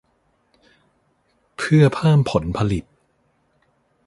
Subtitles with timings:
[1.57, 2.83] เพื่อเพิ่มผลผลิต